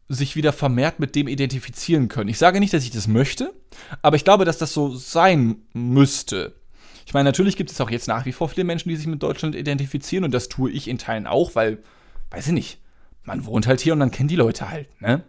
[0.10, 2.30] sich wieder vermehrt mit dem identifizieren können.
[2.30, 3.54] Ich sage nicht, dass ich das möchte,
[4.02, 6.56] aber ich glaube, dass das so sein müsste.
[7.08, 9.24] Ich meine, natürlich gibt es auch jetzt nach wie vor viele Menschen, die sich mit
[9.24, 11.78] Deutschland identifizieren und das tue ich in Teilen auch, weil,
[12.32, 12.82] weiß ich nicht,
[13.24, 15.24] man wohnt halt hier und dann kennt die Leute halt, ne?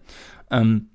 [0.50, 0.88] Ähm,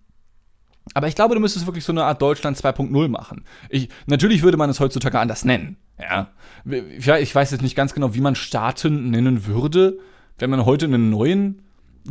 [0.94, 3.46] aber ich glaube, du müsstest wirklich so eine Art Deutschland 2.0 machen.
[3.70, 5.78] Ich, natürlich würde man es heutzutage anders nennen.
[5.98, 6.32] Ja.
[6.66, 10.00] Ich weiß jetzt nicht ganz genau, wie man Staaten nennen würde,
[10.38, 11.62] wenn man heute einen neuen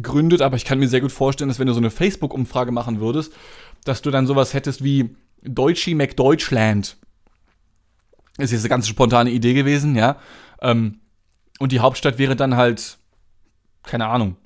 [0.00, 3.00] gründet, aber ich kann mir sehr gut vorstellen, dass wenn du so eine Facebook-Umfrage machen
[3.00, 3.34] würdest,
[3.84, 6.96] dass du dann sowas hättest wie Deutschi McDeutschland
[8.38, 10.16] ist jetzt eine ganz spontane Idee gewesen, ja.
[10.60, 11.00] Ähm,
[11.58, 12.98] und die Hauptstadt wäre dann halt,
[13.82, 14.36] keine Ahnung,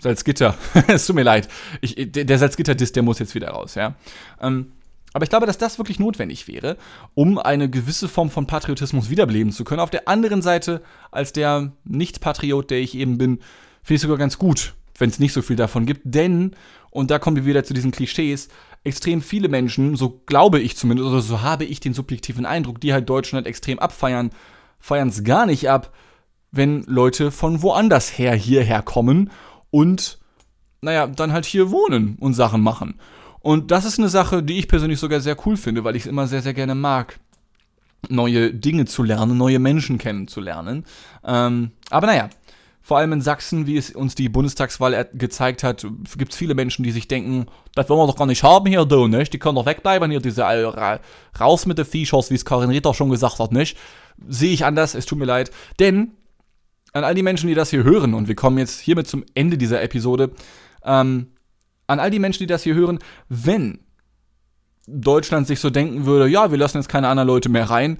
[0.00, 0.56] Salzgitter.
[0.88, 1.48] es tut mir leid.
[1.80, 3.94] Ich, der Salzgitter-Diss, der muss jetzt wieder raus, ja.
[4.40, 4.72] Ähm,
[5.12, 6.76] Aber ich glaube, dass das wirklich notwendig wäre,
[7.14, 9.80] um eine gewisse Form von Patriotismus wiederbeleben zu können.
[9.80, 13.40] Auf der anderen Seite, als der Nicht-Patriot, der ich eben bin,
[13.82, 16.02] finde ich sogar ganz gut, wenn es nicht so viel davon gibt.
[16.04, 16.54] Denn,
[16.90, 18.48] und da kommen wir wieder zu diesen Klischees,
[18.84, 22.92] extrem viele Menschen, so glaube ich zumindest, oder so habe ich den subjektiven Eindruck, die
[22.92, 24.30] halt Deutschland extrem abfeiern,
[24.78, 25.92] feiern es gar nicht ab,
[26.50, 29.30] wenn Leute von woanders her hierher kommen
[29.70, 30.18] und,
[30.80, 32.98] naja, dann halt hier wohnen und Sachen machen.
[33.40, 36.08] Und das ist eine Sache, die ich persönlich sogar sehr cool finde, weil ich es
[36.08, 37.18] immer sehr, sehr gerne mag,
[38.08, 40.84] neue Dinge zu lernen, neue Menschen kennenzulernen.
[41.24, 42.30] Ähm, aber naja,
[42.88, 46.84] vor allem in Sachsen, wie es uns die Bundestagswahl gezeigt hat, gibt es viele Menschen,
[46.84, 49.30] die sich denken, das wollen wir doch gar nicht haben hier, du, nicht?
[49.34, 50.98] Die können doch wegbleiben hier, diese äh,
[51.38, 53.76] raus mit den Viechers, wie es Karin Ritter schon gesagt hat, nicht?
[54.26, 55.50] Sehe ich anders, es tut mir leid.
[55.78, 56.12] Denn
[56.94, 59.58] an all die Menschen, die das hier hören, und wir kommen jetzt hiermit zum Ende
[59.58, 60.30] dieser Episode,
[60.82, 61.32] ähm,
[61.88, 63.80] an all die Menschen, die das hier hören, wenn
[64.86, 67.98] Deutschland sich so denken würde, ja, wir lassen jetzt keine anderen Leute mehr rein,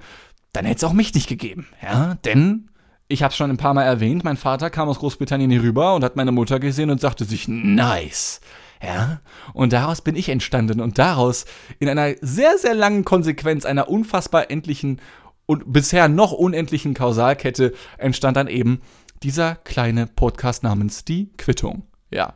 [0.51, 1.67] dann hätte es auch mich nicht gegeben.
[1.79, 2.68] Ja, denn
[3.09, 5.95] ich habe es schon ein paar Mal erwähnt, mein Vater kam aus Großbritannien hier rüber
[5.95, 8.39] und hat meine Mutter gesehen und sagte sich, nice.
[8.81, 9.19] Ja,
[9.53, 11.45] und daraus bin ich entstanden und daraus
[11.79, 15.01] in einer sehr, sehr langen Konsequenz einer unfassbar endlichen
[15.45, 18.79] und bisher noch unendlichen Kausalkette entstand dann eben
[19.23, 21.83] dieser kleine Podcast namens Die Quittung.
[22.11, 22.35] Ja.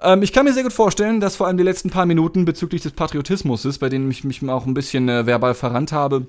[0.00, 2.82] Ähm, ich kann mir sehr gut vorstellen, dass vor allem die letzten paar Minuten bezüglich
[2.82, 6.28] des Patriotismus, bei denen ich mich auch ein bisschen äh, verbal verrannt habe,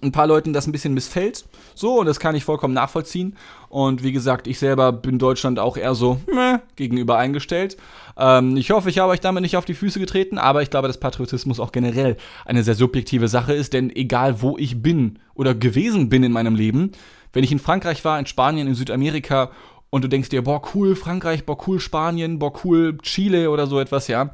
[0.00, 1.44] ein paar Leuten das ein bisschen missfällt.
[1.74, 3.36] So, und das kann ich vollkommen nachvollziehen.
[3.68, 7.76] Und wie gesagt, ich selber bin Deutschland auch eher so meh, gegenüber eingestellt.
[8.16, 10.88] Ähm, ich hoffe, ich habe euch damit nicht auf die Füße getreten, aber ich glaube,
[10.88, 15.54] dass Patriotismus auch generell eine sehr subjektive Sache ist, denn egal wo ich bin oder
[15.54, 16.92] gewesen bin in meinem Leben,
[17.32, 19.50] wenn ich in Frankreich war, in Spanien, in Südamerika
[19.90, 23.78] und du denkst dir, boah, cool Frankreich, boah, cool Spanien, boah, cool Chile oder so
[23.78, 24.30] etwas, ja.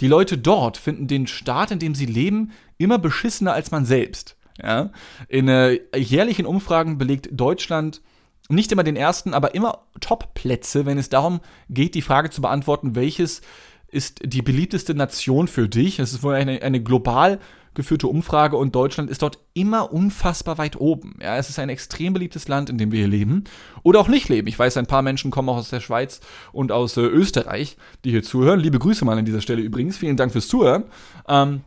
[0.00, 4.36] Die Leute dort finden den Staat, in dem sie leben, immer beschissener als man selbst.
[4.62, 4.90] Ja?
[5.28, 8.00] In äh, jährlichen Umfragen belegt Deutschland
[8.48, 12.94] nicht immer den ersten, aber immer Top-Plätze, wenn es darum geht, die Frage zu beantworten,
[12.94, 13.42] welches
[13.88, 15.98] ist die beliebteste Nation für dich.
[15.98, 17.40] Es ist wohl eine, eine global
[17.74, 21.16] geführte Umfrage und Deutschland ist dort immer unfassbar weit oben.
[21.22, 23.44] Ja, es ist ein extrem beliebtes Land, in dem wir hier leben
[23.82, 24.48] oder auch nicht leben.
[24.48, 26.20] Ich weiß, ein paar Menschen kommen auch aus der Schweiz
[26.52, 28.58] und aus äh, Österreich, die hier zuhören.
[28.58, 29.96] Liebe Grüße mal an dieser Stelle übrigens.
[29.96, 30.84] Vielen Dank fürs Zuhören.
[31.28, 31.60] Ähm,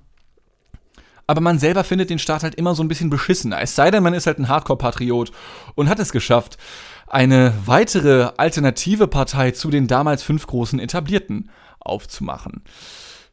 [1.27, 3.61] aber man selber findet den Staat halt immer so ein bisschen beschissener.
[3.61, 5.31] Es sei denn, man ist halt ein Hardcore-Patriot
[5.75, 6.57] und hat es geschafft,
[7.07, 12.63] eine weitere alternative Partei zu den damals fünf großen Etablierten aufzumachen.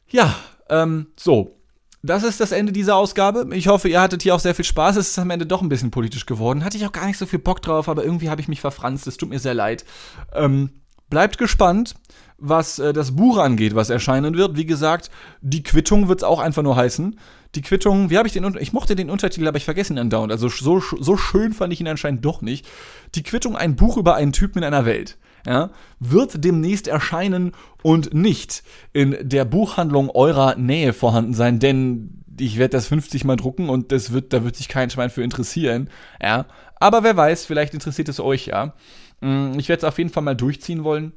[0.07, 0.35] Ja,
[0.69, 1.57] ähm, so.
[2.03, 3.47] Das ist das Ende dieser Ausgabe.
[3.55, 4.95] Ich hoffe, ihr hattet hier auch sehr viel Spaß.
[4.95, 6.65] Es ist am Ende doch ein bisschen politisch geworden.
[6.65, 9.05] Hatte ich auch gar nicht so viel Bock drauf, aber irgendwie habe ich mich verfranst.
[9.05, 9.85] Es tut mir sehr leid.
[10.33, 11.93] Ähm, bleibt gespannt
[12.41, 14.57] was äh, das Buch angeht, was erscheinen wird.
[14.57, 15.09] Wie gesagt,
[15.41, 17.17] die Quittung wird es auch einfach nur heißen.
[17.55, 20.31] Die Quittung, wie habe ich den, ich mochte den Untertitel, aber ich vergessen ihn andauernd.
[20.31, 22.67] Also so, so schön fand ich ihn anscheinend doch nicht.
[23.15, 25.17] Die Quittung, ein Buch über einen Typen in einer Welt.
[25.45, 28.61] Ja, wird demnächst erscheinen und nicht
[28.93, 33.91] in der Buchhandlung eurer Nähe vorhanden sein, denn ich werde das 50 Mal drucken und
[33.91, 35.89] das wird, da wird sich kein Schwein für interessieren.
[36.21, 38.75] Ja, aber wer weiß, vielleicht interessiert es euch ja.
[39.21, 41.11] Mm, ich werde es auf jeden Fall mal durchziehen wollen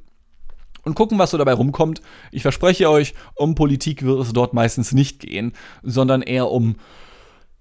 [0.85, 2.01] und gucken, was so dabei rumkommt.
[2.31, 5.51] Ich verspreche euch, um Politik wird es dort meistens nicht gehen,
[5.83, 6.75] sondern eher um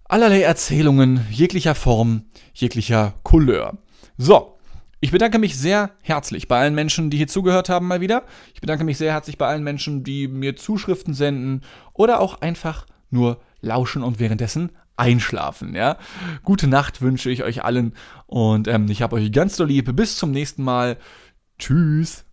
[0.04, 3.78] allerlei Erzählungen jeglicher Form, jeglicher Couleur.
[4.16, 4.54] So,
[5.00, 8.24] ich bedanke mich sehr herzlich bei allen Menschen, die hier zugehört haben mal wieder.
[8.54, 12.86] Ich bedanke mich sehr herzlich bei allen Menschen, die mir Zuschriften senden oder auch einfach
[13.10, 15.74] nur lauschen und währenddessen einschlafen.
[15.74, 15.98] Ja,
[16.42, 17.94] gute Nacht wünsche ich euch allen
[18.26, 19.94] und ähm, ich habe euch ganz doll lieb.
[19.96, 20.96] Bis zum nächsten Mal.
[21.58, 22.24] Tschüss.